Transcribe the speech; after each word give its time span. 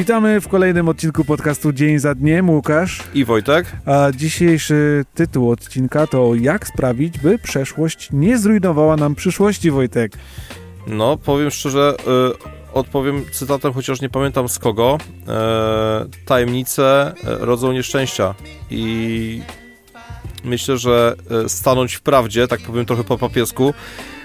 Witamy 0.00 0.40
w 0.40 0.48
kolejnym 0.48 0.88
odcinku 0.88 1.24
podcastu 1.24 1.72
Dzień 1.72 1.98
za 1.98 2.14
dniem. 2.14 2.50
Łukasz 2.50 3.02
i 3.14 3.24
Wojtek. 3.24 3.66
A 3.86 4.12
dzisiejszy 4.12 5.04
tytuł 5.14 5.50
odcinka 5.50 6.06
to 6.06 6.34
Jak 6.34 6.66
sprawić, 6.66 7.18
by 7.18 7.38
przeszłość 7.38 8.08
nie 8.12 8.38
zrujnowała 8.38 8.96
nam 8.96 9.14
przyszłości, 9.14 9.70
Wojtek. 9.70 10.12
No, 10.86 11.16
powiem 11.16 11.50
szczerze, 11.50 11.96
y, 12.70 12.72
odpowiem 12.72 13.24
cytatem, 13.32 13.72
chociaż 13.72 14.00
nie 14.00 14.08
pamiętam 14.08 14.48
z 14.48 14.58
kogo. 14.58 14.98
Y, 15.00 16.24
tajemnice 16.24 17.12
rodzą 17.24 17.72
nieszczęścia 17.72 18.34
i 18.70 19.42
myślę, 20.44 20.78
że 20.78 21.14
y, 21.44 21.48
stanąć 21.48 21.94
w 21.94 22.00
prawdzie, 22.00 22.48
tak 22.48 22.60
powiem 22.60 22.86
trochę 22.86 23.04
po 23.04 23.18
papiesku, 23.18 23.72
E, 23.72 24.19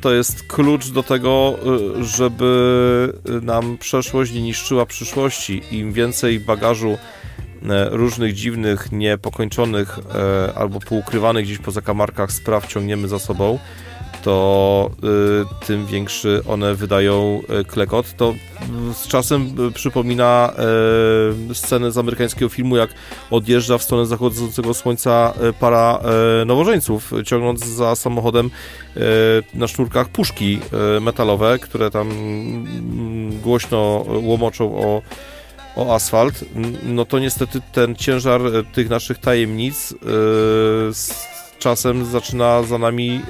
to 0.00 0.14
jest 0.14 0.42
klucz 0.42 0.88
do 0.88 1.02
tego, 1.02 1.58
e, 2.00 2.04
żeby 2.04 3.12
nam 3.42 3.78
przeszłość 3.78 4.32
nie 4.32 4.42
niszczyła 4.42 4.86
przyszłości. 4.86 5.62
Im 5.70 5.92
więcej 5.92 6.40
bagażu 6.40 6.90
e, 6.90 7.88
różnych 7.90 8.34
dziwnych, 8.34 8.92
niepokończonych 8.92 9.98
albo 10.54 10.80
poukrywanych 10.80 11.44
gdzieś 11.44 11.58
po 11.58 11.70
zakamarkach 11.70 12.32
spraw 12.32 12.66
ciągniemy 12.66 13.08
za 13.08 13.18
sobą, 13.18 13.58
to 14.24 14.90
y, 15.62 15.66
tym 15.66 15.86
większy 15.86 16.42
one 16.48 16.74
wydają 16.74 17.42
y, 17.60 17.64
klekot. 17.64 18.16
To 18.16 18.34
z 18.94 19.08
czasem 19.08 19.54
y, 19.68 19.72
przypomina 19.72 20.52
scenę 21.52 21.92
z 21.92 21.98
amerykańskiego 21.98 22.48
filmu, 22.48 22.76
jak 22.76 22.90
odjeżdża 23.30 23.78
w 23.78 23.82
stronę 23.82 24.06
zachodzącego 24.06 24.74
słońca 24.74 25.32
para 25.60 26.00
nowożeńców, 26.46 27.12
ciągnąc 27.24 27.66
za 27.66 27.96
samochodem 27.96 28.50
na 29.54 29.66
sznurkach 29.66 30.08
puszki 30.08 30.60
metalowe, 31.00 31.58
które 31.58 31.90
tam 31.90 32.10
mm, 32.10 33.40
głośno 33.40 34.04
łomoczą 34.06 34.76
o 34.76 35.02
o 35.76 35.94
asfalt, 35.94 36.44
no 36.82 37.04
to 37.04 37.18
niestety 37.18 37.60
ten 37.72 37.94
ciężar 37.94 38.40
tych 38.72 38.90
naszych 38.90 39.18
tajemnic 39.18 39.94
czasem 41.64 42.04
zaczyna 42.04 42.62
za 42.62 42.78
nami 42.78 43.20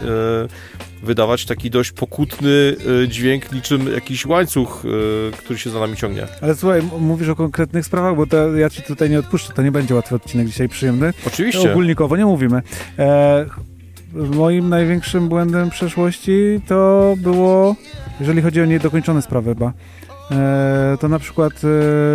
e, 1.02 1.06
wydawać 1.06 1.46
taki 1.46 1.70
dość 1.70 1.92
pokutny 1.92 2.76
e, 3.04 3.08
dźwięk, 3.08 3.52
niczym 3.52 3.92
jakiś 3.94 4.26
łańcuch, 4.26 4.82
e, 4.84 5.36
który 5.36 5.58
się 5.58 5.70
za 5.70 5.80
nami 5.80 5.96
ciągnie. 5.96 6.26
Ale 6.42 6.54
słuchaj, 6.54 6.82
mówisz 7.00 7.28
o 7.28 7.36
konkretnych 7.36 7.86
sprawach, 7.86 8.16
bo 8.16 8.26
to 8.26 8.56
ja 8.56 8.70
ci 8.70 8.82
tutaj 8.82 9.10
nie 9.10 9.18
odpuszczę, 9.18 9.52
to 9.52 9.62
nie 9.62 9.72
będzie 9.72 9.94
łatwy 9.94 10.14
odcinek 10.14 10.46
dzisiaj 10.46 10.68
przyjemny. 10.68 11.12
Oczywiście. 11.26 11.70
Ogólnikowo 11.70 12.16
nie 12.16 12.26
mówimy. 12.26 12.62
E, 12.98 13.46
moim 14.14 14.68
największym 14.68 15.28
błędem 15.28 15.70
przeszłości 15.70 16.60
to 16.68 17.14
było, 17.18 17.76
jeżeli 18.20 18.42
chodzi 18.42 18.60
o 18.60 18.64
niedokończone 18.64 19.22
sprawy 19.22 19.54
chyba, 19.54 19.72
e, 20.30 20.96
to 21.00 21.08
na 21.08 21.18
przykład 21.18 21.52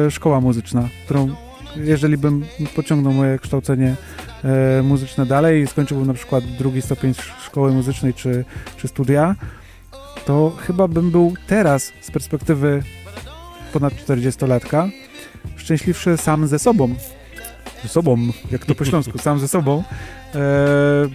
e, 0.07 0.11
szkoła 0.11 0.41
muzyczna, 0.41 0.89
którą 1.05 1.35
jeżeli 1.83 2.17
bym 2.17 2.45
pociągnął 2.75 3.13
moje 3.13 3.39
kształcenie 3.39 3.95
e, 4.43 4.81
muzyczne 4.83 5.25
dalej 5.25 5.63
i 5.63 5.67
skończyłbym 5.67 6.07
na 6.07 6.13
przykład 6.13 6.43
drugi 6.43 6.81
stopień 6.81 7.13
szkoły 7.45 7.71
muzycznej 7.71 8.13
czy, 8.13 8.45
czy 8.77 8.87
studia, 8.87 9.35
to 10.25 10.55
chyba 10.59 10.87
bym 10.87 11.11
był 11.11 11.33
teraz 11.47 11.91
z 12.01 12.11
perspektywy 12.11 12.83
ponad 13.73 13.93
40-latka 13.93 14.89
szczęśliwszy 15.55 16.17
sam 16.17 16.47
ze 16.47 16.59
sobą. 16.59 16.95
Ze 17.83 17.89
sobą, 17.89 18.17
jak 18.51 18.65
to 18.65 18.75
po 18.75 18.85
śląsku, 18.85 19.17
sam 19.17 19.39
ze 19.39 19.47
sobą, 19.47 19.83
e, 20.35 20.39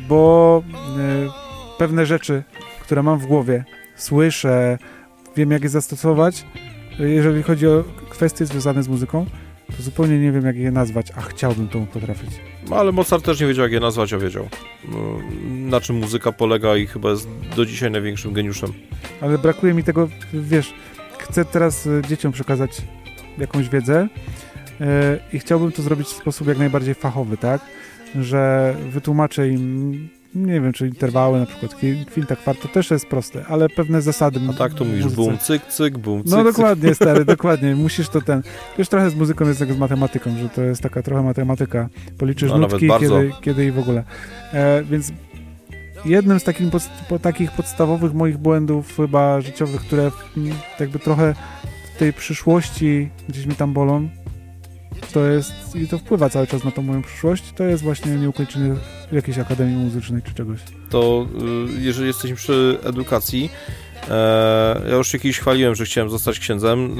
bo 0.08 0.62
e, 0.98 1.78
pewne 1.78 2.06
rzeczy, 2.06 2.42
które 2.82 3.02
mam 3.02 3.18
w 3.18 3.26
głowie, 3.26 3.64
słyszę, 3.96 4.78
wiem 5.36 5.50
jak 5.50 5.62
je 5.62 5.68
zastosować, 5.68 6.44
jeżeli 6.98 7.42
chodzi 7.42 7.66
o 7.66 7.84
kwestie 8.10 8.46
związane 8.46 8.82
z 8.82 8.88
muzyką, 8.88 9.26
to 9.76 9.82
zupełnie 9.82 10.18
nie 10.18 10.32
wiem, 10.32 10.46
jak 10.46 10.56
je 10.56 10.70
nazwać, 10.70 11.06
a 11.16 11.20
chciałbym 11.20 11.68
to 11.68 11.80
potrafić. 11.80 12.30
No, 12.70 12.76
ale 12.76 12.92
Mozart 12.92 13.24
też 13.24 13.40
nie 13.40 13.46
wiedział, 13.46 13.62
jak 13.62 13.72
je 13.72 13.80
nazwać, 13.80 14.12
a 14.12 14.18
wiedział. 14.18 14.48
No, 14.88 14.98
na 15.50 15.80
czym 15.80 15.96
muzyka 15.96 16.32
polega 16.32 16.76
i 16.76 16.86
chyba 16.86 17.10
jest 17.10 17.28
do 17.56 17.66
dzisiaj 17.66 17.90
największym 17.90 18.32
geniuszem. 18.32 18.72
Ale 19.20 19.38
brakuje 19.38 19.74
mi 19.74 19.84
tego, 19.84 20.08
wiesz, 20.32 20.74
chcę 21.18 21.44
teraz 21.44 21.86
e, 21.86 22.02
dzieciom 22.08 22.32
przekazać 22.32 22.82
jakąś 23.38 23.68
wiedzę 23.68 24.08
yy, 24.80 24.86
i 25.32 25.38
chciałbym 25.38 25.72
to 25.72 25.82
zrobić 25.82 26.06
w 26.06 26.16
sposób 26.16 26.48
jak 26.48 26.58
najbardziej 26.58 26.94
fachowy, 26.94 27.36
tak? 27.36 27.60
Że 28.20 28.74
wytłumaczę 28.90 29.48
im 29.48 30.08
nie 30.34 30.60
wiem, 30.60 30.72
czy 30.72 30.88
interwały, 30.88 31.40
na 31.40 31.46
przykład 31.46 31.74
kwinta, 32.06 32.36
kwart, 32.36 32.62
to 32.62 32.68
też 32.68 32.90
jest 32.90 33.06
proste, 33.06 33.44
ale 33.46 33.68
pewne 33.68 34.02
zasady. 34.02 34.40
A 34.50 34.52
tak 34.52 34.74
to 34.74 34.84
mówisz, 34.84 35.08
bum, 35.08 35.38
cyk, 35.38 35.66
cyk, 35.66 35.98
bum, 35.98 36.22
cyk, 36.22 36.32
No 36.32 36.44
dokładnie, 36.44 36.94
stary, 37.04 37.24
dokładnie. 37.24 37.74
Musisz 37.74 38.08
to 38.08 38.20
ten... 38.20 38.42
Wiesz, 38.78 38.88
trochę 38.88 39.10
z 39.10 39.14
muzyką 39.14 39.48
jest 39.48 39.60
jak 39.60 39.72
z 39.72 39.78
matematyką, 39.78 40.36
że 40.42 40.48
to 40.48 40.62
jest 40.62 40.82
taka 40.82 41.02
trochę 41.02 41.22
matematyka. 41.22 41.88
Policzysz 42.18 42.50
no, 42.50 42.58
nutki, 42.58 42.88
kiedy, 43.00 43.32
kiedy 43.40 43.66
i 43.66 43.70
w 43.70 43.78
ogóle. 43.78 44.04
E, 44.52 44.82
więc 44.84 45.12
jednym 46.04 46.40
z 46.40 46.44
takich, 46.44 46.68
po, 47.08 47.18
takich 47.18 47.52
podstawowych 47.52 48.14
moich 48.14 48.38
błędów 48.38 48.96
chyba 48.96 49.40
życiowych, 49.40 49.80
które 49.80 50.10
jakby 50.80 50.98
trochę 50.98 51.34
w 51.94 51.98
tej 51.98 52.12
przyszłości 52.12 53.10
gdzieś 53.28 53.46
mi 53.46 53.54
tam 53.54 53.72
bolą, 53.72 54.08
to 55.12 55.26
jest, 55.26 55.52
i 55.74 55.88
to 55.88 55.98
wpływa 55.98 56.28
cały 56.28 56.46
czas 56.46 56.64
na 56.64 56.70
tą 56.70 56.82
moją 56.82 57.02
przyszłość, 57.02 57.52
to 57.56 57.64
jest 57.64 57.82
właśnie 57.82 58.12
nieukończenie 58.12 58.74
jakiejś 59.12 59.38
akademii 59.38 59.76
muzycznej 59.76 60.22
czy 60.22 60.34
czegoś. 60.34 60.60
To 60.90 61.26
y, 61.78 61.80
jeżeli 61.80 62.06
jesteśmy 62.06 62.36
przy 62.36 62.78
edukacji, 62.84 63.50
ja 64.88 64.96
już 64.96 65.08
się 65.08 65.18
kiedyś 65.18 65.38
chwaliłem, 65.38 65.74
że 65.74 65.84
chciałem 65.84 66.10
zostać 66.10 66.38
księdzem, 66.38 66.94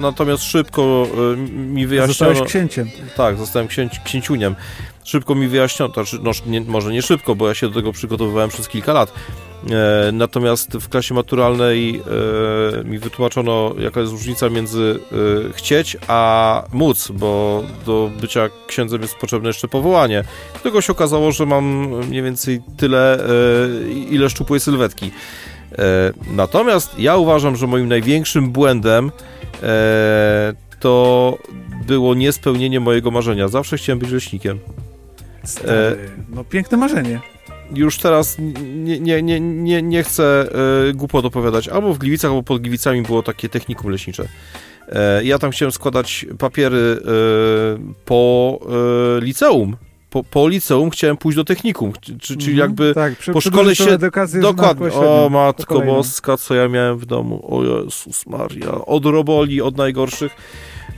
natomiast 0.00 0.42
szybko 0.42 1.06
y, 1.34 1.36
mi 1.50 1.86
wyjaśniono... 1.86 2.14
Zostałeś 2.34 2.42
księciem. 2.50 2.88
Tak, 3.16 3.36
zostałem 3.36 3.68
księć, 3.68 4.00
księciuniem 4.04 4.54
szybko 5.06 5.34
mi 5.34 5.48
wyjaśniono, 5.48 5.94
znaczy, 5.94 6.18
no, 6.22 6.30
nie, 6.46 6.60
może 6.60 6.92
nie 6.92 7.02
szybko, 7.02 7.34
bo 7.34 7.48
ja 7.48 7.54
się 7.54 7.68
do 7.68 7.74
tego 7.74 7.92
przygotowywałem 7.92 8.50
przez 8.50 8.68
kilka 8.68 8.92
lat. 8.92 9.12
E, 9.70 10.12
natomiast 10.12 10.76
w 10.76 10.88
klasie 10.88 11.14
maturalnej 11.14 12.02
e, 12.80 12.84
mi 12.84 12.98
wytłumaczono, 12.98 13.74
jaka 13.78 14.00
jest 14.00 14.12
różnica 14.12 14.48
między 14.48 15.00
e, 15.48 15.52
chcieć 15.52 15.96
a 16.08 16.62
móc, 16.72 17.10
bo 17.10 17.62
do 17.86 18.10
bycia 18.20 18.48
księdzem 18.66 19.02
jest 19.02 19.14
potrzebne 19.14 19.48
jeszcze 19.48 19.68
powołanie. 19.68 20.24
Tego 20.62 20.80
się 20.80 20.92
okazało, 20.92 21.32
że 21.32 21.46
mam 21.46 21.64
mniej 22.06 22.22
więcej 22.22 22.60
tyle, 22.76 23.18
e, 23.20 23.28
ile 23.90 24.30
szczupłej 24.30 24.60
sylwetki. 24.60 25.10
E, 25.78 26.12
natomiast 26.30 26.98
ja 26.98 27.16
uważam, 27.16 27.56
że 27.56 27.66
moim 27.66 27.88
największym 27.88 28.50
błędem 28.50 29.12
e, 29.62 30.54
to 30.80 31.38
było 31.86 32.14
niespełnienie 32.14 32.80
mojego 32.80 33.10
marzenia. 33.10 33.48
Zawsze 33.48 33.76
chciałem 33.76 33.98
być 33.98 34.10
leśnikiem. 34.10 34.58
Stary, 35.44 35.96
no 36.28 36.44
piękne 36.44 36.76
marzenie. 36.76 37.20
Już 37.74 37.98
teraz 37.98 38.36
nie, 38.74 39.00
nie, 39.00 39.22
nie, 39.22 39.40
nie, 39.40 39.82
nie 39.82 40.02
chcę 40.02 40.48
e, 40.88 40.92
głupot 40.92 41.24
opowiadać. 41.24 41.68
Albo 41.68 41.94
w 41.94 41.98
Gliwicach, 41.98 42.30
albo 42.30 42.42
pod 42.42 42.62
Gliwicami 42.62 43.02
było 43.02 43.22
takie 43.22 43.48
technikum 43.48 43.90
leśnicze. 43.90 44.28
E, 44.88 45.24
ja 45.24 45.38
tam 45.38 45.50
chciałem 45.50 45.72
składać 45.72 46.26
papiery 46.38 46.98
e, 47.00 47.06
po 48.04 48.58
e, 49.18 49.20
liceum. 49.24 49.76
Po, 50.10 50.24
po, 50.24 50.48
liceum 50.48 50.90
chciałem 50.90 51.16
pójść 51.16 51.36
do 51.36 51.44
technikum, 51.44 51.92
czyli 52.20 52.50
mhm, 52.50 52.58
jakby 52.58 52.94
tak, 52.94 53.16
przy, 53.18 53.32
po 53.32 53.40
szkole 53.40 53.76
się... 53.76 53.98
Dokładnie. 54.40 54.92
O 54.92 55.28
matko 55.30 55.80
boska, 55.80 56.36
co 56.36 56.54
ja 56.54 56.68
miałem 56.68 56.98
w 56.98 57.06
domu. 57.06 57.46
O 57.48 57.64
Jezus 57.64 58.26
Maria. 58.26 58.72
Od 58.72 59.06
roboli, 59.06 59.62
od 59.62 59.76
najgorszych. 59.76 60.36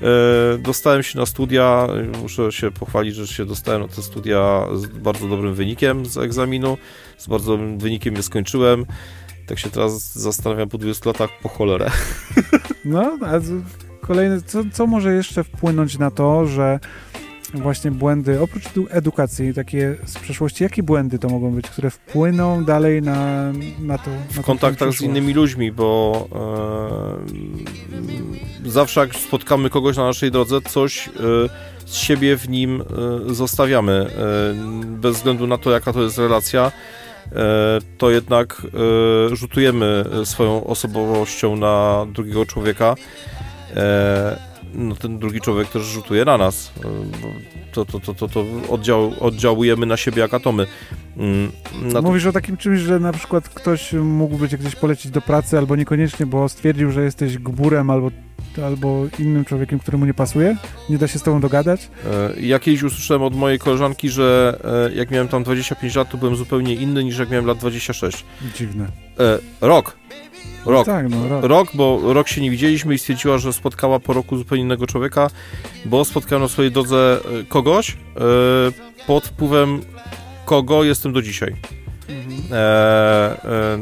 E, 0.02 0.58
dostałem 0.58 1.02
się 1.02 1.18
na 1.18 1.26
studia, 1.26 1.88
muszę 2.22 2.52
się 2.52 2.70
pochwalić, 2.70 3.14
że 3.14 3.26
się 3.26 3.44
dostałem 3.44 3.82
na 3.82 3.88
te 3.88 4.02
studia 4.02 4.66
z 4.74 4.86
bardzo 4.86 5.28
dobrym 5.28 5.54
wynikiem 5.54 6.06
z 6.06 6.18
egzaminu, 6.18 6.78
z 7.18 7.26
bardzo 7.26 7.52
dobrym 7.52 7.78
wynikiem 7.78 8.14
je 8.14 8.22
skończyłem. 8.22 8.86
Tak 9.46 9.58
się 9.58 9.70
teraz 9.70 10.12
zastanawiam 10.14 10.68
po 10.68 10.78
20 10.78 11.10
latach, 11.10 11.30
po 11.42 11.48
cholerę. 11.48 11.90
No, 12.84 13.18
a 13.22 13.40
kolejny, 14.06 14.42
co, 14.42 14.62
co 14.72 14.86
może 14.86 15.14
jeszcze 15.14 15.44
wpłynąć 15.44 15.98
na 15.98 16.10
to, 16.10 16.46
że 16.46 16.80
właśnie 17.54 17.90
błędy, 17.90 18.40
oprócz 18.40 18.64
edukacji 18.90 19.54
takie 19.54 19.96
z 20.04 20.18
przeszłości, 20.18 20.62
jakie 20.62 20.82
błędy 20.82 21.18
to 21.18 21.28
mogą 21.28 21.50
być, 21.50 21.70
które 21.70 21.90
wpłyną 21.90 22.64
dalej 22.64 23.02
na, 23.02 23.52
na 23.80 23.98
to? 23.98 24.10
Na 24.36 24.42
w 24.42 24.46
kontaktach 24.46 24.92
z 24.92 25.00
innymi 25.00 25.34
ludźmi, 25.34 25.72
bo 25.72 26.28
e, 28.64 28.70
zawsze 28.70 29.00
jak 29.00 29.14
spotkamy 29.14 29.70
kogoś 29.70 29.96
na 29.96 30.04
naszej 30.04 30.30
drodze, 30.30 30.60
coś 30.60 31.08
e, 31.08 31.10
z 31.86 31.94
siebie 31.94 32.36
w 32.36 32.48
nim 32.48 32.82
e, 33.30 33.34
zostawiamy. 33.34 33.92
E, 33.92 34.08
bez 34.84 35.16
względu 35.16 35.46
na 35.46 35.58
to, 35.58 35.70
jaka 35.70 35.92
to 35.92 36.02
jest 36.02 36.18
relacja, 36.18 36.72
e, 37.32 37.78
to 37.98 38.10
jednak 38.10 38.62
e, 39.32 39.36
rzutujemy 39.36 40.04
swoją 40.24 40.64
osobowością 40.64 41.56
na 41.56 42.06
drugiego 42.12 42.46
człowieka 42.46 42.94
no 44.74 44.94
ten 44.94 45.18
drugi 45.18 45.40
człowiek 45.40 45.68
też 45.68 45.82
rzutuje 45.82 46.24
na 46.24 46.38
nas. 46.38 46.72
to, 47.72 47.84
to, 47.84 48.00
to, 48.00 48.14
to, 48.14 48.28
to 48.28 48.44
oddział, 48.68 49.12
oddziałujemy 49.20 49.86
na 49.86 49.96
siebie 49.96 50.22
jak 50.22 50.34
atomy. 50.34 50.66
Mm, 51.16 51.50
na 51.82 52.02
Mówisz 52.02 52.26
o 52.26 52.32
takim 52.32 52.56
czymś, 52.56 52.80
że 52.80 53.00
na 53.00 53.12
przykład 53.12 53.48
ktoś 53.48 53.92
mógłby 53.92 54.48
cię 54.48 54.58
gdzieś 54.58 54.74
polecić 54.76 55.10
do 55.10 55.20
pracy, 55.20 55.58
albo 55.58 55.76
niekoniecznie, 55.76 56.26
bo 56.26 56.48
stwierdził, 56.48 56.90
że 56.92 57.04
jesteś 57.04 57.38
gburem 57.38 57.90
albo, 57.90 58.10
albo 58.64 59.06
innym 59.18 59.44
człowiekiem, 59.44 59.78
któremu 59.78 60.06
nie 60.06 60.14
pasuje? 60.14 60.56
Nie 60.90 60.98
da 60.98 61.08
się 61.08 61.18
z 61.18 61.22
tobą 61.22 61.40
dogadać? 61.40 61.90
E, 62.36 62.40
Ja 62.40 62.58
kiedyś 62.58 62.82
usłyszałem 62.82 63.22
od 63.22 63.34
mojej 63.36 63.58
koleżanki, 63.58 64.08
że 64.08 64.58
e, 64.90 64.94
jak 64.94 65.10
miałem 65.10 65.28
tam 65.28 65.42
25 65.42 65.94
lat, 65.94 66.10
to 66.10 66.16
byłem 66.16 66.36
zupełnie 66.36 66.74
inny 66.74 67.04
niż 67.04 67.18
jak 67.18 67.30
miałem 67.30 67.46
lat 67.46 67.58
26. 67.58 68.24
Dziwne. 68.56 68.86
E, 69.20 69.38
rok. 69.60 69.96
Rok. 70.66 70.86
Tak, 70.86 71.08
no, 71.10 71.28
rok. 71.28 71.44
Rok, 71.44 71.68
bo 71.74 72.00
rok 72.12 72.28
się 72.28 72.40
nie 72.40 72.50
widzieliśmy 72.50 72.94
i 72.94 72.98
stwierdziła, 72.98 73.38
że 73.38 73.52
spotkała 73.52 74.00
po 74.00 74.12
roku 74.12 74.36
zupełnie 74.36 74.64
innego 74.64 74.86
człowieka, 74.86 75.30
bo 75.84 76.04
spotkałem 76.04 76.42
na 76.42 76.48
swojej 76.48 76.72
drodze 76.72 77.20
e, 77.40 77.44
kogoś, 77.44 77.90
e, 77.90 77.96
pod 79.06 79.26
wpływem 79.26 79.80
kogo 80.44 80.84
jestem 80.84 81.12
do 81.12 81.22
dzisiaj. 81.22 81.54
Mhm. 82.08 82.42
E, 82.52 82.56
e, 83.44 83.78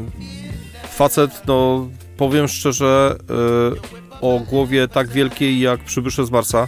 facet, 0.89 1.41
no 1.47 1.87
powiem 2.17 2.47
szczerze, 2.47 3.15
e, 3.29 3.97
o 4.21 4.39
głowie 4.39 4.87
tak 4.87 5.07
wielkiej 5.07 5.59
jak 5.59 5.79
przybysze 5.79 6.25
z 6.25 6.31
Marsa 6.31 6.67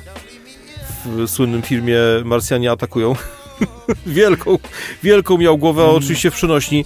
w 1.05 1.27
słynnym 1.29 1.61
filmie 1.61 1.97
Marsjanie 2.25 2.71
atakują. 2.71 3.15
wielką, 4.05 4.57
wielką 5.03 5.37
miał 5.37 5.57
głowę, 5.57 5.83
Mm. 5.83 5.95
oczywiście 5.95 6.31
w 6.31 6.33
przynośni. 6.33 6.85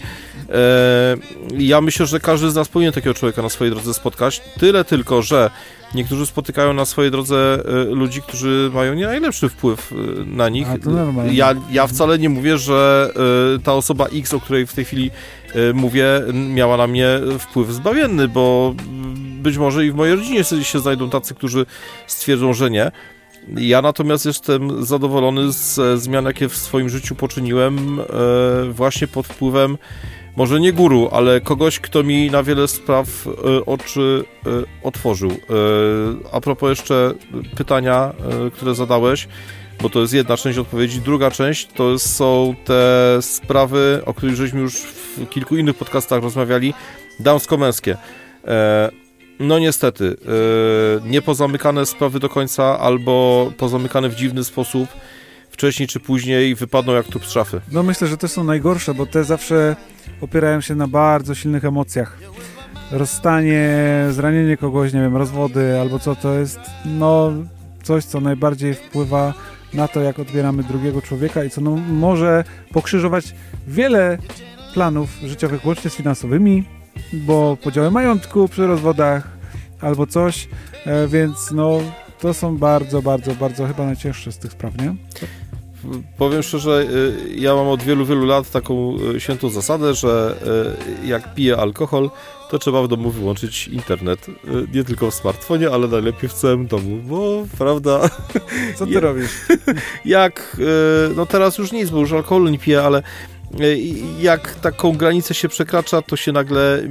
E, 0.50 1.18
ja 1.58 1.82
myślę, 1.82 2.06
że 2.06 2.20
każdy 2.20 2.52
z 2.52 2.56
nas 2.56 2.70
powinien 2.70 2.94
takiego 2.94 3.14
człowieka 3.14 3.42
na 3.42 3.50
swojej 3.50 3.74
drodze 3.74 3.94
spotkać. 3.94 4.42
Tyle 4.60 4.86
tylko, 4.86 5.22
że 5.22 5.50
niektórzy 5.96 6.26
spotykają 6.26 6.74
na 6.74 6.86
swojej 6.86 7.12
drodze 7.12 7.64
e, 7.66 7.84
ludzi, 7.84 8.22
którzy 8.22 8.72
mają 8.74 8.94
nie 8.94 9.06
najlepszy 9.06 9.50
wpływ 9.50 9.92
e, 9.92 9.96
na 10.26 10.50
nich. 10.50 10.68
Ja, 11.32 11.54
ja 11.72 11.88
wcale 11.88 12.20
nie 12.20 12.30
mówię, 12.30 12.58
że 12.58 13.10
ta 13.64 13.74
osoba 13.74 14.06
X, 14.06 14.34
o 14.34 14.40
której 14.40 14.68
w 14.68 14.74
tej 14.74 14.86
chwili 14.86 15.12
mówię, 15.74 16.06
miała 16.34 16.78
na 16.78 16.88
mnie 16.88 17.08
wpływ 17.40 17.72
zbawienny, 17.72 18.28
bo 18.28 18.76
być 19.44 19.58
może 19.58 19.86
i 19.86 19.92
w 19.92 19.96
mojej 19.96 20.16
rodzinie 20.16 20.44
się 20.44 20.80
znajdą 20.80 21.10
tacy, 21.10 21.36
którzy 21.36 21.66
stwierdzą, 22.08 22.54
że 22.54 22.72
nie. 22.72 22.92
Ja 23.58 23.82
natomiast 23.82 24.26
jestem 24.26 24.86
zadowolony 24.86 25.52
z 25.52 26.02
zmian, 26.02 26.26
jakie 26.26 26.50
w 26.50 26.58
swoim 26.58 26.90
życiu 26.90 27.16
poczyniłem 27.16 28.00
e, 28.00 28.04
właśnie 28.72 29.08
pod 29.08 29.28
wpływem 29.28 29.78
może 30.36 30.60
nie 30.60 30.74
guru, 30.74 31.10
ale 31.12 31.42
kogoś, 31.42 31.80
kto 31.80 32.04
mi 32.04 32.32
na 32.32 32.44
wiele 32.44 32.68
spraw 32.68 33.08
e, 33.28 33.66
oczy 33.66 34.24
e, 34.46 34.50
otworzył. 34.84 35.30
E, 35.32 35.36
a 36.32 36.42
propos 36.42 36.70
jeszcze 36.70 37.14
pytania, 37.58 38.14
e, 38.48 38.52
które 38.52 38.76
zadałeś, 38.76 39.28
bo 39.82 39.90
to 39.90 40.02
jest 40.02 40.14
jedna 40.14 40.38
część 40.38 40.58
odpowiedzi. 40.58 41.02
Druga 41.02 41.32
część 41.32 41.68
to 41.68 42.00
są 42.00 42.56
te 42.66 43.18
sprawy, 43.22 44.02
o 44.06 44.14
których 44.14 44.36
żeśmy 44.36 44.60
już 44.60 44.76
w 44.76 45.30
kilku 45.30 45.58
innych 45.58 45.76
podcastach 45.76 46.24
rozmawiali, 46.24 46.74
damsko-męskie. 47.20 47.98
E, 49.40 49.44
no 49.44 49.60
niestety, 49.60 50.16
e, 51.06 51.10
nie 51.10 51.22
pozamykane 51.22 51.86
sprawy 51.86 52.20
do 52.20 52.30
końca, 52.30 52.80
albo 52.80 53.52
pozamykane 53.58 54.10
w 54.10 54.16
dziwny 54.16 54.44
sposób, 54.44 54.90
wcześniej 55.50 55.88
czy 55.88 56.00
później 56.00 56.56
wypadną 56.56 56.94
jak 56.94 57.06
trup 57.06 57.26
z 57.26 57.32
szafy. 57.32 57.62
No 57.72 57.84
myślę, 57.84 58.08
że 58.08 58.18
te 58.18 58.28
są 58.28 58.44
najgorsze, 58.44 58.94
bo 58.94 59.06
te 59.06 59.24
zawsze 59.24 59.76
opierają 60.22 60.62
się 60.62 60.76
na 60.76 60.88
bardzo 60.88 61.36
silnych 61.36 61.66
emocjach. 61.66 62.18
Rozstanie, 62.92 63.70
zranienie 64.12 64.58
kogoś, 64.58 64.94
nie 64.94 65.02
wiem, 65.02 65.18
rozwody 65.18 65.80
albo 65.80 66.00
co 66.00 66.16
to 66.16 66.34
jest, 66.34 66.60
no 66.86 67.32
coś, 67.84 68.06
co 68.06 68.22
najbardziej 68.22 68.74
wpływa 68.74 69.34
na 69.74 69.88
to, 69.88 70.02
jak 70.02 70.20
odbieramy 70.20 70.64
drugiego 70.64 71.02
człowieka 71.02 71.44
i 71.44 71.50
co 71.50 71.62
no, 71.62 71.76
może 71.76 72.44
pokrzyżować 72.72 73.36
wiele 73.68 74.18
planów 74.74 75.10
życiowych, 75.24 75.66
łącznie 75.66 75.90
z 75.90 75.96
finansowymi, 75.96 76.64
bo 77.14 77.58
podziały 77.64 77.92
majątku 77.92 78.48
przy 78.48 78.68
rozwodach 78.68 79.28
albo 79.82 80.08
coś, 80.08 80.48
e, 80.86 81.08
więc 81.08 81.52
no 81.52 81.80
to 82.20 82.34
są 82.34 82.58
bardzo, 82.58 83.02
bardzo, 83.02 83.36
bardzo 83.36 83.68
chyba 83.68 83.86
najcięższe 83.86 84.32
z 84.32 84.38
tych 84.38 84.52
spraw, 84.52 84.78
nie? 84.78 84.96
Powiem 86.18 86.44
szczerze, 86.44 86.86
y, 87.30 87.36
ja 87.36 87.56
mam 87.56 87.68
od 87.68 87.84
wielu, 87.84 88.06
wielu 88.06 88.26
lat 88.26 88.52
taką 88.52 88.96
y, 89.16 89.20
świętą 89.20 89.50
zasadę, 89.50 89.94
że 89.94 90.36
jak 91.06 91.34
piję 91.36 91.58
alkohol, 91.58 92.10
to 92.50 92.60
trzeba 92.60 92.82
w 92.82 92.88
domu 92.88 93.12
wyłączyć 93.12 93.68
internet. 93.68 94.28
Nie 94.74 94.84
tylko 94.84 95.12
w 95.12 95.14
smartfonie, 95.14 95.70
ale 95.70 95.88
najlepiej 95.88 96.30
w 96.30 96.34
całym 96.34 96.68
domu, 96.68 96.98
bo 97.04 97.46
prawda, 97.58 98.10
Co 98.76 98.86
ty 98.86 98.94
Ja- 98.94 99.00
robisz? 99.00 99.32
jak, 100.06 100.58
no 101.16 101.26
teraz 101.26 101.58
już 101.58 101.72
nic, 101.72 101.90
bo 101.90 102.00
już 102.00 102.12
alkoholu 102.12 102.50
nie 102.50 102.60
piję, 102.60 102.82
ale 102.84 103.04
jak 104.20 104.56
taką 104.56 104.92
granicę 104.98 105.34
się 105.34 105.50
przekracza, 105.50 106.02
to 106.02 106.16
się 106.16 106.32
nagle 106.32 106.82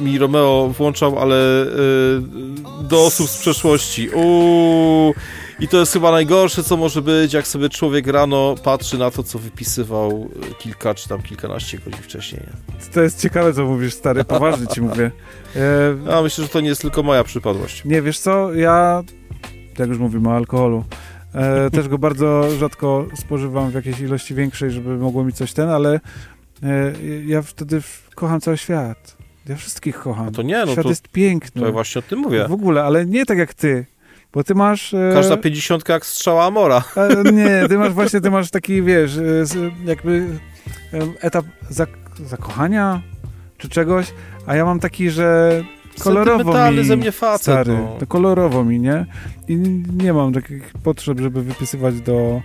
mi 0.00 0.18
Romeo 0.18 0.72
włączał, 0.78 1.18
ale 1.18 1.36
y, 1.66 1.68
do 2.82 3.04
osób 3.04 3.28
z 3.28 3.38
przeszłości. 3.38 4.08
Uuu. 4.08 5.14
I 5.60 5.68
to 5.68 5.76
jest 5.80 5.92
chyba 5.92 6.10
najgorsze, 6.10 6.64
co 6.64 6.76
może 6.76 7.02
być, 7.02 7.32
jak 7.32 7.46
sobie 7.46 7.68
człowiek 7.68 8.06
rano 8.06 8.54
patrzy 8.64 8.98
na 8.98 9.10
to, 9.10 9.22
co 9.22 9.38
wypisywał 9.38 10.28
kilka 10.58 10.94
czy 10.94 11.08
tam 11.08 11.22
kilkanaście 11.22 11.78
godzin 11.78 12.02
wcześniej. 12.02 12.42
To 12.94 13.00
jest 13.02 13.22
ciekawe, 13.22 13.52
co 13.54 13.64
mówisz, 13.64 13.94
stary, 13.94 14.24
poważnie 14.24 14.66
ci 14.66 14.80
mówię. 14.80 15.10
E, 15.56 15.60
Ja 16.10 16.22
myślę, 16.22 16.44
że 16.44 16.50
to 16.50 16.60
nie 16.60 16.68
jest 16.68 16.82
tylko 16.82 17.02
moja 17.02 17.24
przypadłość. 17.24 17.84
nie, 17.84 18.02
wiesz 18.02 18.18
co, 18.18 18.54
ja, 18.54 19.02
jak 19.78 19.88
już 19.88 19.98
mówimy 19.98 20.28
o 20.28 20.36
alkoholu, 20.36 20.84
e, 21.36 21.70
też 21.70 21.88
go 21.88 21.98
bardzo 21.98 22.50
rzadko 22.58 23.06
spożywam 23.14 23.70
w 23.70 23.74
jakiejś 23.74 24.00
ilości 24.00 24.34
większej, 24.34 24.70
żeby 24.70 24.96
mogło 24.96 25.24
mi 25.24 25.32
coś 25.32 25.52
ten, 25.52 25.68
ale 25.68 26.00
e, 26.62 26.92
ja 27.26 27.42
wtedy 27.42 27.80
kocham 28.14 28.40
cały 28.40 28.56
świat. 28.56 29.16
Ja 29.48 29.56
wszystkich 29.56 29.98
kocham. 29.98 30.26
No 30.26 30.32
to 30.32 30.42
nie, 30.42 30.64
no 30.66 30.72
świat 30.72 30.82
to, 30.82 30.88
jest 30.88 31.08
piękny. 31.08 31.60
to 31.60 31.66
ja 31.66 31.72
właśnie 31.72 31.98
o 31.98 32.02
tym 32.02 32.18
mówię. 32.18 32.46
W 32.48 32.52
ogóle, 32.52 32.84
ale 32.84 33.06
nie 33.06 33.26
tak 33.26 33.38
jak 33.38 33.54
ty. 33.54 33.86
Bo 34.32 34.44
ty 34.44 34.54
masz... 34.54 34.94
E, 34.94 35.10
Każda 35.14 35.36
pięćdziesiątka 35.36 35.92
jak 35.92 36.06
strzała 36.06 36.44
Amora. 36.44 36.84
e, 36.96 37.32
nie, 37.32 37.68
ty 37.68 37.78
masz 37.78 37.92
właśnie, 37.92 38.20
ty 38.20 38.30
masz 38.30 38.50
taki, 38.50 38.82
wiesz, 38.82 39.16
e, 39.16 39.44
jakby 39.84 40.26
e, 40.92 40.98
etap 41.20 41.44
zak 41.70 41.88
zakochania 42.24 43.02
czy 43.58 43.68
czegoś, 43.68 44.12
a 44.46 44.56
ja 44.56 44.64
mam 44.64 44.80
taki, 44.80 45.10
że 45.10 45.62
kolorowo 46.04 46.70
mi, 46.70 46.84
ze 46.84 46.96
mnie 46.96 47.12
facet. 47.12 47.42
stary, 47.42 47.72
no. 47.72 47.96
to 48.00 48.06
kolorowo 48.06 48.64
mi, 48.64 48.80
nie? 48.80 49.06
I 49.48 49.56
nie 49.96 50.12
mam 50.12 50.32
takich 50.32 50.72
potrzeb, 50.82 51.20
żeby 51.20 51.42
wypisywać 51.42 52.00
do 52.00 52.40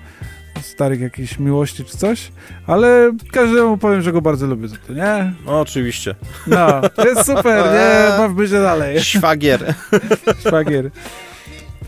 starych 0.62 1.02
jakichś 1.02 1.40
miłości 1.40 1.86
czy 1.86 1.98
coś, 1.98 2.32
ale 2.68 3.12
każdemu 3.32 3.78
powiem, 3.78 4.02
że 4.02 4.12
go 4.12 4.22
bardzo 4.22 4.48
lubię 4.48 4.68
za 4.68 4.76
to, 4.88 4.94
nie? 4.94 5.34
No, 5.46 5.62
oczywiście. 5.62 6.16
No, 6.48 6.82
to 6.96 7.08
jest 7.08 7.26
super, 7.26 7.66
nie? 7.66 8.08
Bawmy 8.18 8.48
się 8.48 8.62
dalej. 8.62 9.02
Szwagier. 9.02 9.74
Szwagier. 10.48 10.92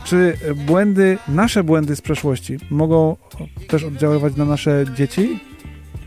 Czy 0.03 0.37
błędy, 0.55 1.17
nasze 1.27 1.63
błędy 1.63 1.95
z 1.95 2.01
przeszłości 2.01 2.57
mogą 2.69 3.17
też 3.67 3.83
oddziaływać 3.83 4.35
na 4.35 4.45
nasze 4.45 4.85
dzieci? 4.95 5.39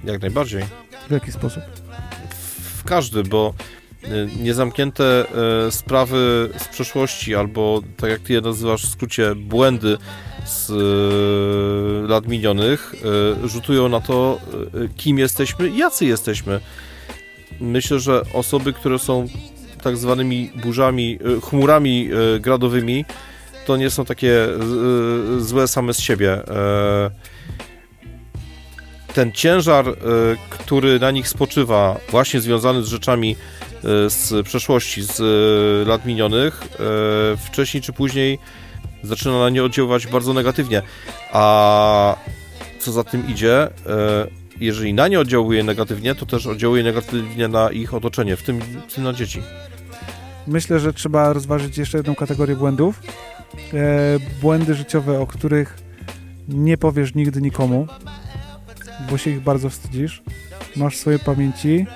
Jak 0.04 0.20
najbardziej. 0.20 0.62
W 1.08 1.10
jaki 1.10 1.32
sposób? 1.32 1.62
W 2.78 2.84
każdy, 2.84 3.22
bo 3.22 3.54
niezamknięte 4.38 5.24
y, 5.66 5.70
sprawy 5.70 6.50
z 6.58 6.68
przeszłości, 6.68 7.34
albo 7.34 7.82
tak 7.96 8.10
jak 8.10 8.20
ty 8.20 8.32
je 8.32 8.40
nazywasz 8.40 8.82
w 8.82 8.90
skrócie, 8.90 9.34
błędy 9.34 9.98
z 10.44 10.70
y, 10.70 12.08
lat 12.08 12.28
minionych, 12.28 12.94
y, 13.44 13.48
rzutują 13.48 13.88
na 13.88 14.00
to, 14.00 14.38
y, 14.74 14.88
kim 14.96 15.18
jesteśmy 15.18 15.68
i 15.68 15.78
jacy 15.78 16.06
jesteśmy. 16.06 16.60
Myślę, 17.60 18.00
że 18.00 18.22
osoby, 18.32 18.72
które 18.72 18.98
są 18.98 19.26
tak 19.82 19.96
zwanymi 19.96 20.50
burzami, 20.62 21.18
y, 21.38 21.40
chmurami 21.40 22.08
y, 22.36 22.40
gradowymi, 22.40 23.04
to 23.66 23.76
nie 23.76 23.90
są 23.90 24.04
takie 24.04 24.48
y, 25.36 25.40
złe 25.40 25.68
same 25.68 25.94
z 25.94 26.00
siebie. 26.00 26.32
E, 26.32 27.10
ten 29.14 29.32
ciężar, 29.32 29.88
y, 29.88 29.94
który 30.50 31.00
na 31.00 31.10
nich 31.10 31.28
spoczywa, 31.28 31.96
właśnie 32.10 32.40
związany 32.40 32.82
z 32.82 32.88
rzeczami 32.88 33.36
y, 33.36 33.75
z 34.08 34.46
przeszłości, 34.46 35.02
z 35.02 35.20
y, 35.20 35.88
lat 35.88 36.06
minionych, 36.06 36.62
y, 36.62 37.36
wcześniej 37.36 37.82
czy 37.82 37.92
później 37.92 38.38
zaczyna 39.02 39.38
na 39.38 39.50
nie 39.50 39.64
oddziaływać 39.64 40.06
bardzo 40.06 40.32
negatywnie. 40.32 40.82
A 41.32 42.16
co 42.78 42.92
za 42.92 43.04
tym 43.04 43.28
idzie, 43.28 43.68
jeżeli 44.60 44.94
na 44.94 45.08
nie 45.08 45.20
oddziałuje 45.20 45.64
negatywnie, 45.64 46.14
to 46.14 46.26
też 46.26 46.46
oddziałuje 46.46 46.82
negatywnie 46.82 47.48
na 47.48 47.70
ich 47.70 47.94
otoczenie, 47.94 48.36
w 48.36 48.42
tym, 48.42 48.60
w 48.88 48.94
tym 48.94 49.04
na 49.04 49.12
dzieci. 49.12 49.42
Myślę, 50.46 50.80
że 50.80 50.92
trzeba 50.92 51.32
rozważyć 51.32 51.78
jeszcze 51.78 51.98
jedną 51.98 52.14
kategorię 52.14 52.56
błędów. 52.56 53.02
E, 53.74 54.18
błędy 54.40 54.74
życiowe, 54.74 55.20
o 55.20 55.26
których 55.26 55.78
nie 56.48 56.78
powiesz 56.78 57.14
nigdy 57.14 57.42
nikomu, 57.42 57.86
bo 59.10 59.18
się 59.18 59.30
ich 59.30 59.40
bardzo 59.40 59.70
wstydzisz. 59.70 60.22
Masz 60.76 60.96
w 60.96 61.00
swojej 61.00 61.18
pamięci 61.18 61.86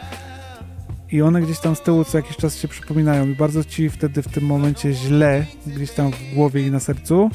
i 1.13 1.23
one 1.23 1.43
gdzieś 1.43 1.59
tam 1.59 1.77
z 1.77 1.81
tyłu 1.81 2.05
co 2.05 2.19
jakiś 2.19 2.37
czas 2.37 2.57
się 2.59 2.69
przypominają 2.69 3.29
i 3.29 3.35
bardzo 3.35 3.65
ci 3.65 3.91
wtedy 3.91 4.23
w 4.23 4.29
tym 4.29 4.45
momencie 4.45 4.93
źle, 4.93 5.47
gdzieś 5.67 5.91
tam 5.91 6.11
w 6.13 6.35
głowie 6.35 6.67
i 6.67 6.71
na 6.71 6.81
sercu. 6.81 7.31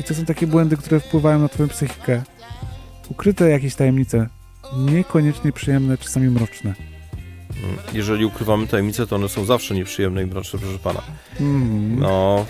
I 0.00 0.02
to 0.02 0.14
są 0.14 0.24
takie 0.24 0.46
błędy, 0.46 0.76
które 0.76 1.00
wpływają 1.00 1.38
na 1.38 1.48
twoją 1.48 1.68
psychikę. 1.68 2.22
Ukryte 3.08 3.50
jakieś 3.50 3.74
tajemnice, 3.74 4.28
niekoniecznie 4.78 5.52
przyjemne, 5.52 5.98
czasami 5.98 6.28
mroczne. 6.30 6.74
Mm, 7.64 7.76
Jeżeli 7.92 8.24
ukrywamy 8.24 8.66
tajemnice, 8.66 9.06
to 9.06 9.16
one 9.16 9.28
są 9.28 9.44
zawsze 9.44 9.74
nieprzyjemne 9.74 10.22
i 10.22 10.26
mroczne, 10.26 10.58
proszę 10.58 10.78
pana. 10.78 11.02
Mm. 11.40 11.98
No, 12.00 12.46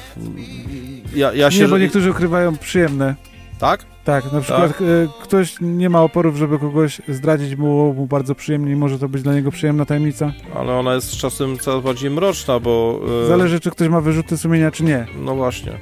ja, 1.14 1.32
ja 1.32 1.50
się... 1.50 1.60
Nie, 1.60 1.68
bo 1.68 1.78
niektórzy 1.78 2.10
ukrywają 2.10 2.56
przyjemne. 2.56 3.14
Tak? 3.58 3.84
Tak, 4.04 4.32
na 4.32 4.40
przykład 4.40 4.70
e, 4.80 4.84
ktoś 5.22 5.54
nie 5.60 5.90
ma 5.90 6.02
oporów, 6.02 6.36
żeby 6.36 6.58
kogoś 6.58 7.00
zdradzić, 7.08 7.54
było 7.56 7.92
mu 7.92 8.06
bardzo 8.06 8.34
przyjemnie 8.34 8.72
i 8.72 8.76
może 8.76 8.98
to 8.98 9.08
być 9.08 9.22
dla 9.22 9.34
niego 9.34 9.50
przyjemna 9.50 9.84
tajemnica. 9.84 10.32
Ale 10.54 10.72
ona 10.74 10.94
jest 10.94 11.10
z 11.10 11.16
czasem 11.16 11.58
coraz 11.58 11.84
bardziej 11.84 12.10
mroczna, 12.10 12.60
bo... 12.60 13.00
e, 13.24 13.28
Zależy, 13.28 13.60
czy 13.60 13.70
ktoś 13.70 13.88
ma 13.88 14.00
wyrzuty 14.00 14.38
sumienia, 14.38 14.70
czy 14.70 14.84
nie. 14.84 15.06
No 15.16 15.34
właśnie. 15.34 15.72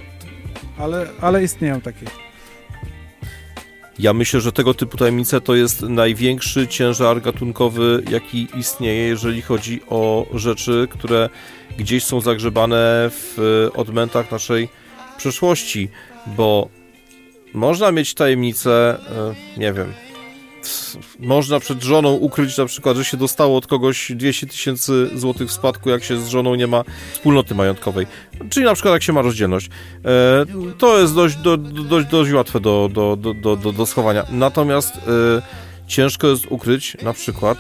Ale, 0.79 1.07
ale 1.21 1.45
istnieją 1.45 1.81
takie. 1.81 2.07
Ja 3.99 4.13
myślę, 4.13 4.41
że 4.41 4.53
tego 4.53 4.75
typu 4.75 4.97
tajemnice 4.97 5.41
to 5.41 5.55
jest 5.55 5.83
największy 5.83 6.69
ciężar 6.69 7.21
gatunkowy, 7.23 8.03
jaki 8.11 8.49
istnieje, 8.57 9.03
jeżeli 9.09 9.43
chodzi 9.43 9.81
o 9.89 10.27
rzeczy, 10.35 10.89
które 10.91 11.29
gdzieś 11.79 12.05
są 12.05 12.21
zagrzebane 12.21 13.11
w 13.11 13.69
odmętach 13.75 14.31
naszej 14.31 14.69
przeszłości, 15.17 15.89
bo 16.27 16.69
można 17.55 17.93
mieć 17.93 18.15
tajemnicę, 18.15 18.99
e, 19.57 19.61
nie 19.61 19.73
wiem, 19.73 19.93
można 21.19 21.61
przed 21.61 21.83
żoną 21.83 22.13
ukryć 22.13 22.59
na 22.59 22.67
przykład, 22.67 22.97
że 22.97 23.05
się 23.05 23.17
dostało 23.17 23.57
od 23.57 23.67
kogoś 23.67 24.13
200 24.15 24.47
tysięcy 24.47 25.11
złotych 25.15 25.49
w 25.49 25.53
spadku, 25.53 25.91
jak 25.91 26.05
się 26.05 26.21
z 26.21 26.29
żoną 26.29 26.55
nie 26.55 26.67
ma 26.67 26.85
wspólnoty 27.13 27.55
majątkowej. 27.55 28.07
Czyli 28.51 28.67
na 28.67 28.75
przykład 28.75 28.93
jak 28.93 29.03
się 29.03 29.13
ma 29.13 29.23
rozdzielność. 29.23 29.71
E, 30.05 30.45
to 30.79 30.99
jest 30.99 31.15
dość, 31.15 31.37
do, 31.37 31.57
do, 31.57 31.83
dość, 31.83 32.07
dość 32.07 32.33
łatwe 32.33 32.61
do, 32.61 32.91
do, 32.93 33.17
do, 33.17 33.57
do, 33.57 33.73
do, 33.73 33.87
schowania. 33.87 34.27
Natomiast 34.31 34.97
e, 34.97 35.01
ciężko 35.87 36.27
jest 36.27 36.47
ukryć 36.49 36.97
na 37.03 37.13
przykład 37.13 37.59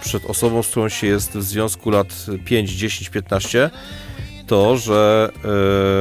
przed 0.00 0.24
osobą, 0.24 0.62
z 0.62 0.68
którą 0.68 0.88
się 0.88 1.06
jest 1.06 1.38
w 1.38 1.42
związku 1.42 1.90
lat 1.90 2.26
5, 2.44 2.70
10, 2.70 3.08
15 3.10 3.70
to, 4.50 4.76
że 4.76 5.28
e, 5.36 5.40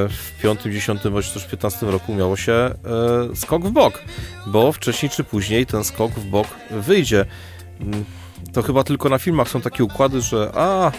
w 0.09 0.31
5, 0.41 0.59
10 0.61 1.01
bądź 1.11 1.29
też 1.31 1.45
15 1.45 1.85
roku 1.85 2.13
miało 2.15 2.35
się 2.37 2.51
e, 2.53 2.73
skok 3.35 3.63
w 3.65 3.71
bok, 3.71 4.01
bo 4.47 4.71
wcześniej 4.71 5.09
czy 5.09 5.23
później 5.23 5.65
ten 5.65 5.83
skok 5.83 6.11
w 6.11 6.25
bok 6.25 6.47
wyjdzie. 6.71 7.25
Mm, 7.81 8.05
To 8.53 8.61
chyba 8.63 8.83
tylko 8.83 9.09
na 9.09 9.17
filmach 9.19 9.49
są 9.49 9.61
takie 9.61 9.83
układy, 9.83 10.21
że 10.21 10.51
a 10.55 10.91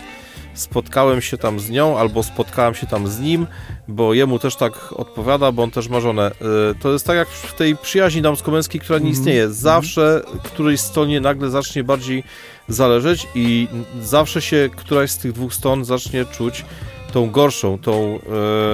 spotkałem 0.54 1.20
się 1.22 1.38
tam 1.38 1.60
z 1.60 1.70
nią 1.70 1.98
albo 1.98 2.22
spotkałem 2.22 2.74
się 2.74 2.86
tam 2.86 3.08
z 3.08 3.20
nim, 3.20 3.46
bo 3.88 4.14
jemu 4.14 4.38
też 4.38 4.56
tak 4.56 4.92
odpowiada, 4.92 5.52
bo 5.52 5.62
on 5.62 5.70
też 5.70 5.88
ma 5.88 6.00
żonę. 6.00 6.26
E, 6.70 6.74
To 6.80 6.92
jest 6.92 7.06
tak 7.06 7.16
jak 7.16 7.28
w 7.28 7.54
tej 7.54 7.76
przyjaźni 7.76 8.22
damsko-męskiej, 8.22 8.80
która 8.80 8.98
nie 8.98 9.04
Mhm. 9.06 9.18
istnieje. 9.20 9.50
Zawsze 9.50 10.22
którejś 10.44 10.80
stronie 10.80 11.20
nagle 11.20 11.50
zacznie 11.50 11.84
bardziej 11.84 12.24
zależeć 12.68 13.26
i 13.34 13.68
zawsze 14.02 14.42
się 14.42 14.68
któraś 14.76 15.10
z 15.10 15.18
tych 15.18 15.32
dwóch 15.32 15.54
stron 15.54 15.84
zacznie 15.84 16.24
czuć 16.24 16.64
tą 17.10 17.30
gorszą, 17.30 17.78
tą 17.78 18.18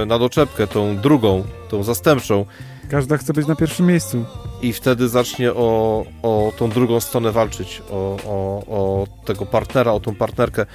e, 0.02 0.06
nadoczepkę, 0.06 0.66
tą 0.66 0.96
drugą, 0.96 1.44
tą 1.68 1.82
zastępczą 1.82 2.46
Każda 2.90 3.16
chce 3.16 3.32
być 3.32 3.46
na 3.46 3.56
pierwszym 3.56 3.86
miejscu. 3.86 4.24
i 4.62 4.72
wtedy 4.72 5.08
zacznie 5.08 5.52
o, 5.52 6.04
o 6.22 6.52
tą 6.56 6.70
drugą 6.70 7.00
stronę 7.00 7.32
walczyć, 7.32 7.82
o, 7.90 8.16
o, 8.26 8.62
o 8.68 9.06
tego 9.24 9.46
partnera, 9.46 9.92
o 9.92 10.00
tą 10.00 10.14
partnerkę 10.14 10.66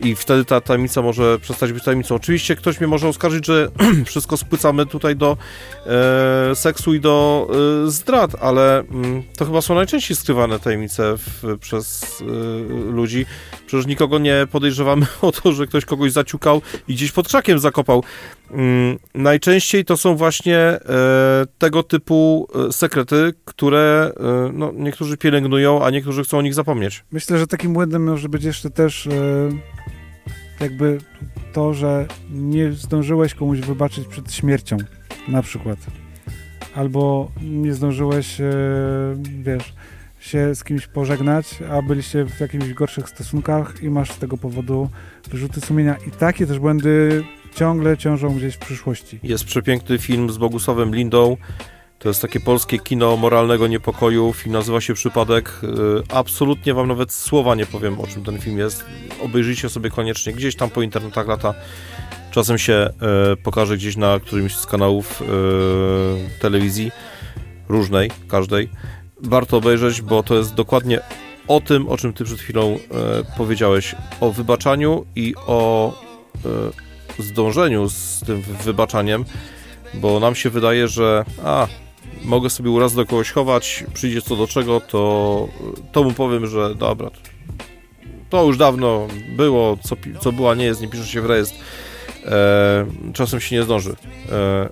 i 0.00 0.14
wtedy 0.14 0.44
ta 0.44 0.60
tajemnica 0.60 1.02
może 1.02 1.38
przestać 1.38 1.72
być 1.72 1.84
tajemnicą. 1.84 2.14
Oczywiście 2.14 2.56
ktoś 2.56 2.80
mnie 2.80 2.88
może 2.88 3.08
oskarżyć, 3.08 3.46
że 3.46 3.68
wszystko 4.06 4.36
spłycamy 4.36 4.86
tutaj 4.86 5.16
do 5.16 5.36
e, 5.86 6.54
seksu 6.54 6.94
i 6.94 7.00
do 7.00 7.48
e, 7.86 7.90
zdrad, 7.90 8.30
ale 8.40 8.78
mm, 8.78 9.22
to 9.36 9.44
chyba 9.44 9.62
są 9.62 9.74
najczęściej 9.74 10.16
skrywane 10.16 10.58
tajemnice 10.60 11.14
w, 11.16 11.58
przez 11.60 12.18
e, 12.20 12.92
ludzi. 12.92 13.26
Przecież 13.66 13.86
nikogo 13.86 14.18
nie 14.18 14.46
podejrzewamy 14.52 15.06
o 15.22 15.32
to, 15.32 15.52
że 15.52 15.66
ktoś 15.66 15.84
kogoś 15.84 16.12
zaciukał 16.12 16.62
i 16.88 16.94
gdzieś 16.94 17.12
pod 17.12 17.28
krzakiem 17.28 17.58
zakopał. 17.58 18.04
Mm, 18.50 18.98
najczęściej 19.14 19.84
to 19.84 19.96
są 19.96 20.16
właśnie 20.16 20.58
e, 20.58 20.80
tego 21.58 21.82
typu 21.82 22.48
e, 22.68 22.72
sekrety, 22.72 23.32
które 23.44 24.12
e, 24.16 24.50
no, 24.52 24.72
niektórzy 24.74 25.16
pielęgnują, 25.16 25.84
a 25.84 25.90
niektórzy 25.90 26.24
chcą 26.24 26.38
o 26.38 26.42
nich 26.42 26.54
zapomnieć. 26.54 27.04
Myślę, 27.12 27.38
że 27.38 27.46
takim 27.46 27.72
błędem 27.72 28.04
może 28.04 28.28
być 28.28 28.44
jeszcze 28.44 28.70
też 28.70 29.08
jakby 30.60 30.98
to, 31.52 31.74
że 31.74 32.06
nie 32.30 32.72
zdążyłeś 32.72 33.34
komuś 33.34 33.58
wybaczyć 33.58 34.08
przed 34.08 34.32
śmiercią, 34.32 34.76
na 35.28 35.42
przykład. 35.42 35.78
Albo 36.74 37.30
nie 37.42 37.74
zdążyłeś, 37.74 38.36
wiesz, 39.42 39.74
się 40.20 40.54
z 40.54 40.64
kimś 40.64 40.86
pożegnać, 40.86 41.58
a 41.70 41.82
byliście 41.82 42.24
w 42.24 42.40
jakichś 42.40 42.72
gorszych 42.72 43.08
stosunkach 43.08 43.82
i 43.82 43.90
masz 43.90 44.12
z 44.12 44.18
tego 44.18 44.36
powodu 44.36 44.88
wyrzuty 45.30 45.60
sumienia. 45.60 45.96
I 46.06 46.10
takie 46.10 46.46
też 46.46 46.58
błędy 46.58 47.24
ciągle 47.54 47.96
ciążą 47.96 48.36
gdzieś 48.36 48.54
w 48.54 48.58
przyszłości. 48.58 49.20
Jest 49.22 49.44
przepiękny 49.44 49.98
film 49.98 50.30
z 50.30 50.38
Bogusławem 50.38 50.94
Lindą. 50.94 51.36
To 51.98 52.08
jest 52.08 52.22
takie 52.22 52.40
polskie 52.40 52.78
kino 52.78 53.16
moralnego 53.16 53.66
niepokoju. 53.66 54.32
Film 54.32 54.52
nazywa 54.52 54.80
się 54.80 54.94
Przypadek. 54.94 55.60
Y, 55.64 55.68
Absolutnie 56.08 56.74
wam 56.74 56.88
nawet 56.88 57.12
słowa 57.12 57.54
nie 57.54 57.66
powiem, 57.66 58.00
o 58.00 58.06
czym 58.06 58.24
ten 58.24 58.38
film 58.38 58.58
jest. 58.58 58.84
Obejrzyjcie 59.22 59.68
sobie 59.68 59.90
koniecznie. 59.90 60.32
Gdzieś 60.32 60.56
tam 60.56 60.70
po 60.70 60.82
internetach 60.82 61.28
lata. 61.28 61.54
Czasem 62.30 62.58
się 62.58 62.72
e, 62.72 62.90
pokaże 63.36 63.76
gdzieś 63.76 63.96
na 63.96 64.20
którymś 64.20 64.56
z 64.56 64.66
kanałów 64.66 65.22
e, 65.22 65.24
telewizji. 66.40 66.92
Różnej, 67.68 68.10
każdej. 68.28 68.68
Warto 69.22 69.56
obejrzeć, 69.56 70.02
bo 70.02 70.22
to 70.22 70.34
jest 70.34 70.54
dokładnie 70.54 71.00
o 71.48 71.60
tym, 71.60 71.88
o 71.88 71.96
czym 71.96 72.12
ty 72.12 72.24
przed 72.24 72.40
chwilą 72.40 72.78
powiedziałeś. 73.36 73.94
O 74.20 74.32
wybaczaniu 74.32 75.06
i 75.16 75.34
o 75.46 75.92
zdążeniu 77.18 77.88
z 77.88 78.20
tym 78.26 78.42
wybaczaniem, 78.42 79.24
bo 79.94 80.20
nam 80.20 80.34
się 80.34 80.50
wydaje, 80.50 80.88
że 80.88 81.24
a, 81.44 81.66
mogę 82.24 82.50
sobie 82.50 82.70
uraz 82.70 82.94
do 82.94 83.06
kogoś 83.06 83.30
chować, 83.30 83.84
przyjdzie 83.94 84.22
co 84.22 84.36
do 84.36 84.46
czego, 84.46 84.80
to, 84.80 85.48
to 85.92 86.04
mu 86.04 86.12
powiem, 86.12 86.46
że 86.46 86.74
dobra, 86.74 87.10
to 88.30 88.44
już 88.44 88.56
dawno 88.56 89.08
było, 89.36 89.76
co, 89.82 89.96
co 90.20 90.32
była, 90.32 90.54
nie 90.54 90.64
jest, 90.64 90.80
nie 90.80 90.88
pisze 90.88 91.06
się 91.06 91.20
w 91.20 91.26
rejestr. 91.26 91.56
E, 92.24 92.86
czasem 93.12 93.40
się 93.40 93.56
nie 93.56 93.62
zdąży. 93.62 93.96
E, 94.32 94.68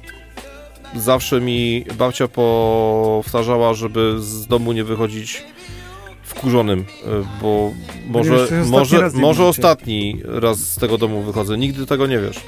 zawsze 0.96 1.40
mi 1.40 1.84
babcia 1.98 2.28
powtarzała, 2.28 3.74
żeby 3.74 4.14
z 4.18 4.46
domu 4.46 4.72
nie 4.72 4.84
wychodzić 4.84 5.44
wkurzonym, 6.36 6.80
e, 6.80 6.84
bo 7.42 7.72
może, 8.08 8.34
ostatni 8.34 8.70
może, 8.70 8.96
może 8.96 9.12
będziecie. 9.12 9.44
ostatni 9.44 10.22
raz 10.24 10.58
z 10.58 10.76
tego 10.76 10.98
domu 10.98 11.22
wychodzę. 11.22 11.58
Nigdy 11.58 11.86
tego 11.86 12.06
nie 12.06 12.18
wiesz. 12.18 12.40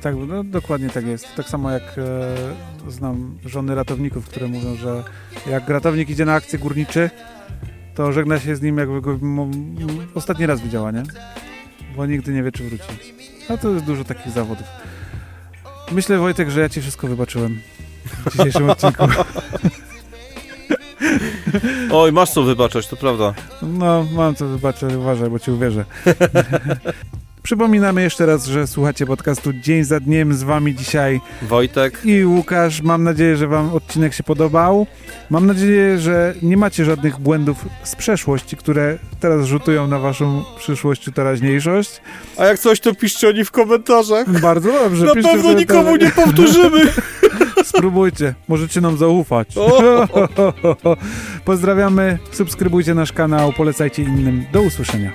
Tak, 0.00 0.14
no, 0.28 0.44
dokładnie 0.44 0.90
tak 0.90 1.06
jest. 1.06 1.26
Tak 1.36 1.48
samo 1.48 1.70
jak 1.70 1.82
e, 1.82 2.90
znam 2.90 3.38
żony 3.44 3.74
ratowników, 3.74 4.26
które 4.28 4.48
mówią, 4.48 4.76
że 4.76 5.04
jak 5.50 5.68
ratownik 5.68 6.10
idzie 6.10 6.24
na 6.24 6.34
akcję 6.34 6.58
górniczy, 6.58 7.10
to 7.94 8.12
żegna 8.12 8.40
się 8.40 8.56
z 8.56 8.62
nim 8.62 8.78
jakby 8.78 9.00
go 9.00 9.18
ostatni 10.14 10.46
raz 10.46 10.60
widziała, 10.60 10.90
nie? 10.90 11.02
Bo 11.96 12.06
nigdy 12.06 12.32
nie 12.32 12.42
wie, 12.42 12.52
czy 12.52 12.64
wróci. 12.64 12.84
A 13.48 13.56
to 13.56 13.70
jest 13.70 13.84
dużo 13.84 14.04
takich 14.04 14.32
zawodów. 14.32 14.66
Myślę, 15.92 16.18
Wojtek, 16.18 16.50
że 16.50 16.60
ja 16.60 16.68
ci 16.68 16.80
wszystko 16.80 17.06
wybaczyłem 17.06 17.60
w 18.04 18.32
dzisiejszym 18.32 18.70
odcinku. 18.70 19.04
Oj, 21.92 22.12
masz 22.12 22.30
co 22.30 22.42
wybaczać, 22.42 22.88
to 22.88 22.96
prawda. 22.96 23.34
No, 23.62 24.06
mam 24.12 24.34
co 24.34 24.46
wybaczyć, 24.46 24.94
uważaj, 24.94 25.30
bo 25.30 25.38
ci 25.38 25.50
uwierzę. 25.50 25.84
Przypominamy 27.46 28.02
jeszcze 28.02 28.26
raz, 28.26 28.46
że 28.46 28.66
słuchacie 28.66 29.06
podcastu 29.06 29.52
Dzień 29.52 29.84
za 29.84 30.00
Dniem. 30.00 30.34
Z 30.34 30.42
wami 30.42 30.74
dzisiaj 30.74 31.20
Wojtek, 31.42 32.00
i 32.04 32.24
Łukasz. 32.24 32.82
Mam 32.82 33.04
nadzieję, 33.04 33.36
że 33.36 33.46
Wam 33.46 33.74
odcinek 33.74 34.14
się 34.14 34.22
podobał. 34.22 34.86
Mam 35.30 35.46
nadzieję, 35.46 35.98
że 35.98 36.34
nie 36.42 36.56
macie 36.56 36.84
żadnych 36.84 37.18
błędów 37.18 37.64
z 37.82 37.96
przeszłości, 37.96 38.56
które 38.56 38.98
teraz 39.20 39.46
rzutują 39.46 39.86
na 39.86 39.98
Waszą 39.98 40.44
przyszłość 40.58 41.02
czy 41.02 41.12
teraźniejszość. 41.12 42.00
a 42.36 42.44
jak 42.44 42.58
coś, 42.58 42.80
to 42.80 42.94
piszcie 42.94 43.28
o 43.28 43.32
nich 43.32 43.46
w 43.46 43.50
komentarzach. 43.50 44.40
Bardzo 44.40 44.72
dobrze. 44.72 45.06
Na 45.06 45.14
piszcie 45.14 45.30
pewno 45.30 45.52
nikomu 45.52 45.96
nie 45.96 46.10
powtórzymy. 46.10 46.80
Spróbujcie, 47.66 48.34
możecie 48.48 48.80
nam 48.80 48.96
zaufać. 48.96 49.54
Pozdrawiamy, 51.44 52.18
subskrybujcie 52.32 52.94
nasz 52.94 53.12
kanał, 53.12 53.52
polecajcie 53.52 54.02
innym. 54.02 54.44
Do 54.52 54.62
usłyszenia. 54.62 55.12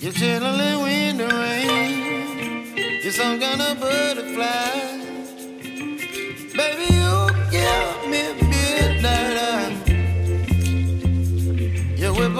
You're 0.00 0.12
chilling 0.12 0.86
in 0.86 1.16
the 1.18 1.26
rain. 1.26 3.02
You're 3.02 3.12
some 3.12 3.40
kind 3.40 3.60
of 3.60 3.80
butterfly. 3.80 5.17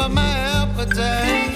my 0.08 0.22
appetite. 0.22 1.47